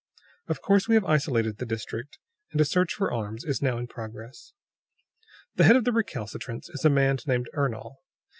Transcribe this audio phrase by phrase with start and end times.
[0.47, 2.17] Of course, we have isolated the district,
[2.51, 4.51] and a search for arms is now in progress.
[5.57, 7.97] "The head of the recalcitrants is a man named Ernol.